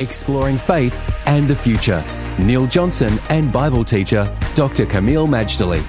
[0.00, 0.94] Exploring faith
[1.26, 2.04] and the future.
[2.38, 4.86] Neil Johnson and Bible teacher Dr.
[4.86, 5.82] Kameel Majdali.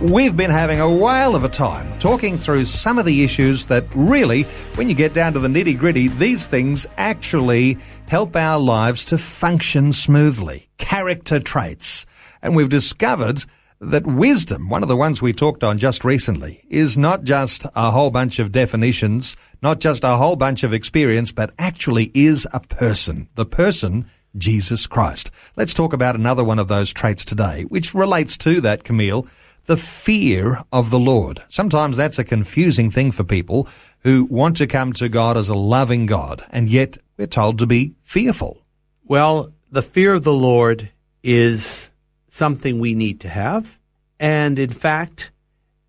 [0.00, 3.86] We've been having a whale of a time talking through some of the issues that
[3.94, 4.42] really,
[4.74, 9.18] when you get down to the nitty gritty, these things actually help our lives to
[9.18, 10.68] function smoothly.
[10.78, 12.06] Character traits.
[12.42, 13.44] And we've discovered
[13.80, 17.90] that wisdom, one of the ones we talked on just recently, is not just a
[17.90, 22.60] whole bunch of definitions, not just a whole bunch of experience, but actually is a
[22.60, 23.28] person.
[23.34, 24.06] The person,
[24.36, 25.30] Jesus Christ.
[25.56, 29.28] Let's talk about another one of those traits today, which relates to that, Kameel,
[29.66, 31.42] the fear of the Lord.
[31.48, 33.68] Sometimes that's a confusing thing for people
[34.00, 37.66] who want to come to God as a loving God, and yet we're told to
[37.66, 38.62] be fearful.
[39.04, 40.90] Well, the fear of the Lord
[41.22, 41.90] is
[42.34, 43.78] something we need to have.
[44.18, 45.30] And in fact,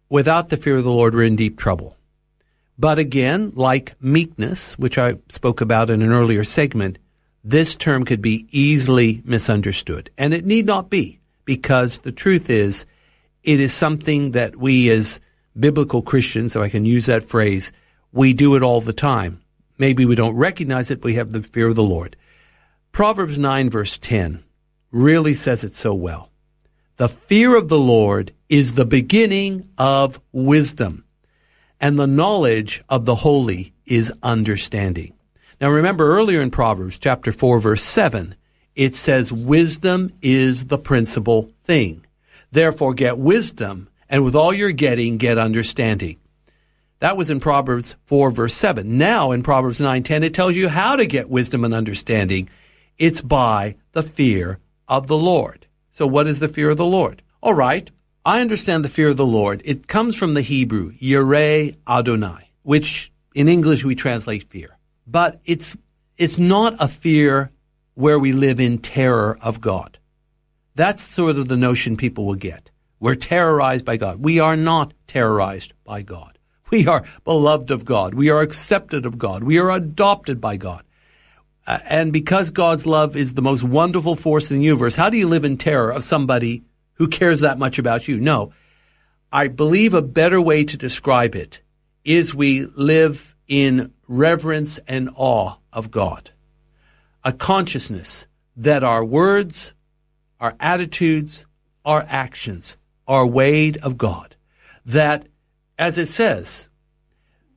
[0.10, 1.98] without the fear of the Lord, we're in deep trouble.
[2.78, 7.00] But again, like meekness, which I spoke about in an earlier segment,
[7.44, 10.12] this term could be easily misunderstood.
[10.20, 12.86] And it need not be, because the truth is,
[13.44, 15.20] it is something that we as
[15.60, 17.72] biblical Christians, if I can use that phrase,
[18.12, 19.42] we do it all the time.
[19.80, 22.16] Maybe we don't recognize it, we have the fear of the Lord.
[22.92, 24.44] Proverbs 9 verse 10
[24.92, 26.30] really says it so well.
[26.98, 31.04] The fear of the Lord is the beginning of wisdom,
[31.82, 35.14] and the knowledge of the holy is understanding.
[35.60, 38.36] Now remember earlier in Proverbs chapter 4 verse 7,
[38.76, 42.06] it says wisdom is the principal thing.
[42.52, 46.16] Therefore get wisdom, and with all you're getting, get understanding.
[47.00, 48.98] That was in Proverbs 4 verse 7.
[48.98, 52.48] Now in Proverbs 9:10 it tells you how to get wisdom and understanding.
[52.98, 55.64] It's by the fear of the Lord.
[55.95, 57.22] So what is the fear of the Lord?
[57.42, 57.89] All right.
[58.26, 59.61] I understand the fear of the Lord.
[59.64, 64.78] It comes from the Hebrew, Yireh Adonai, which in English we translate fear.
[65.08, 65.78] But it's,
[66.17, 67.50] it's not a fear
[67.94, 69.98] where we live in terror of God.
[70.76, 72.72] That's sort of the notion people will get.
[73.00, 74.17] We're terrorized by God.
[74.17, 76.38] We are not terrorized by God.
[76.72, 78.16] We are beloved of God.
[78.16, 79.44] We are accepted of God.
[79.44, 80.84] We are adopted by God.
[81.67, 85.17] Uh, and because God's love is the most wonderful force in the universe, how do
[85.17, 88.20] you live in terror of somebody who cares that much about you?
[88.20, 88.53] No.
[89.31, 91.61] I believe a better way to describe it
[92.04, 96.31] is we live in reverence and awe of God.
[97.23, 99.73] A consciousness that our words,
[100.39, 101.45] our attitudes,
[101.83, 102.77] our actions
[103.08, 104.36] are weighed of God.
[104.86, 105.27] That,
[105.77, 106.70] as it says,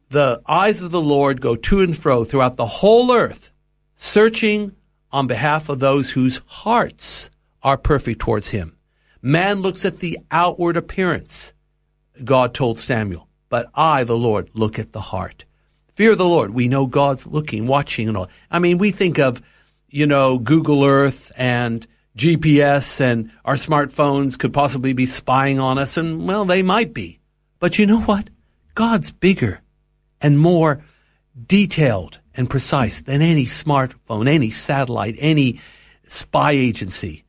[0.09, 3.53] the eyes of the Lord go to and fro throughout the whole earth
[3.99, 4.75] searching
[5.13, 7.29] on behalf of those whose hearts
[7.63, 8.77] are perfect towards him.
[9.21, 11.53] Man looks at the outward appearance,
[12.25, 15.45] God told Samuel, but I, the Lord, look at the heart.
[15.95, 16.55] Fear the Lord.
[16.55, 18.29] We know God's looking, watching and all.
[18.51, 19.43] I mean, we think of,
[19.89, 21.85] you know, Google Earth and
[22.17, 27.19] GPS and our smartphones could possibly be spying on us and well, they might be.
[27.59, 28.31] But you know what?
[28.77, 29.61] God's bigger
[30.21, 30.85] and more
[31.47, 35.61] detailed and precise than any smartphone, any satellite, any
[36.07, 37.25] spy agency.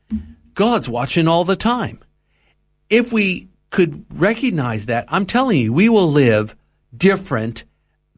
[0.53, 1.99] God's watching all the time.
[2.91, 6.55] If we could recognize that, I'm telling you, we will live
[6.95, 7.63] different,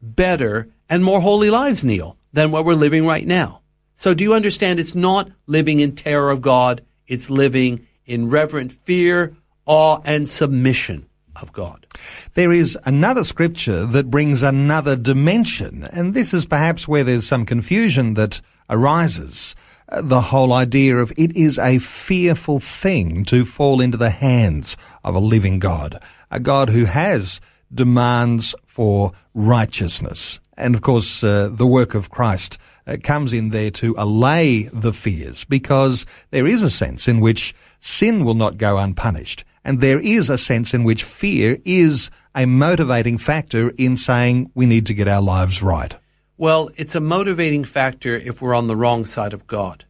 [0.02, 3.62] better, and more holy lives, Neil, than what we're living right now.
[3.94, 4.78] So do you understand?
[4.78, 6.82] It's not living in terror of God.
[7.06, 11.06] It's living in reverent fear, awe, and submission
[11.40, 11.86] of God.
[12.34, 17.46] There is another scripture that brings another dimension, and this is perhaps where there's some
[17.46, 19.54] confusion that arises.
[19.88, 24.76] Uh, the whole idea of it is a fearful thing to fall into the hands
[25.04, 27.40] of a living God, a God who has
[27.72, 30.40] demands for righteousness.
[30.56, 34.92] And of course, uh, the work of Christ uh, comes in there to allay the
[34.92, 39.44] fears because there is a sense in which sin will not go unpunished.
[39.64, 44.66] And there is a sense in which fear is a motivating factor in saying we
[44.66, 45.94] need to get our lives right.
[46.36, 49.84] Well, it's a motivating factor if we're on the wrong side of God.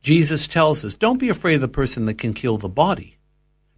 [0.00, 3.18] Jesus tells us, don't be afraid of the person that can kill the body.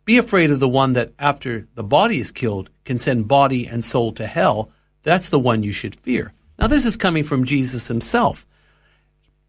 [0.05, 3.83] Be afraid of the one that after the body is killed can send body and
[3.85, 4.71] soul to hell.
[5.03, 6.33] That's the one you should fear.
[6.59, 8.47] Now this is coming from Jesus himself.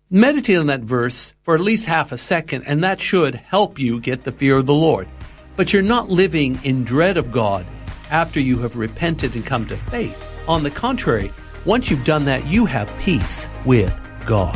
[0.10, 4.00] meditate on that verse for at least half a second, and that should help you
[4.00, 5.08] get the fear of the Lord.
[5.56, 7.66] But you're not living in dread of God
[8.10, 10.22] after you have repented and come to faith.
[10.48, 11.32] On the contrary,
[11.66, 14.56] once you've done that, you have peace with God.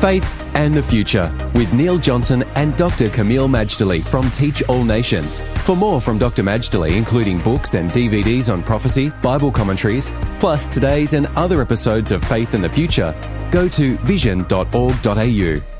[0.00, 3.08] Faith and the Future with Neil Johnson and Dr.
[3.10, 5.42] Kameel Majdali from Teach All Nations.
[5.66, 6.42] For more from Dr.
[6.42, 12.24] Majdali, including books and DVDs on prophecy, Bible commentaries, plus today's and other episodes of
[12.24, 13.14] Faith and the Future,
[13.50, 15.79] go to vision.org.au.